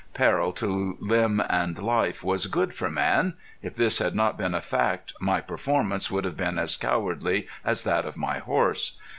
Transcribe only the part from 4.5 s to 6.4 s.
a fact my performance would have